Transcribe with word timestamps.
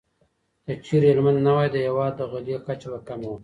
که 0.65 0.73
چيرې 0.85 1.07
هلمند 1.11 1.39
نه 1.47 1.51
وای، 1.55 1.69
د 1.73 1.77
هېواد 1.87 2.13
د 2.17 2.21
غلې 2.31 2.55
کچه 2.67 2.87
به 2.91 2.99
کمه 3.07 3.27
وه. 3.31 3.37